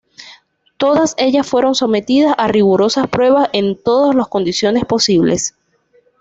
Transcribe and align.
Todas 0.77 1.13
ellas 1.19 1.45
fueron 1.47 1.75
sometidas 1.75 2.33
a 2.39 2.47
rigurosas 2.47 3.07
pruebas 3.07 3.49
en 3.53 3.79
todas 3.79 4.15
las 4.15 4.27
condiciones 4.27 4.83
posibles. 4.85 5.53